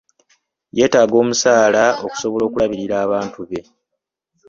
Yeetaaga 0.77 1.15
omusaala 1.23 1.83
okusobola 2.05 2.43
okulabirira 2.45 2.95
abantu 3.05 3.39
be. 3.49 3.59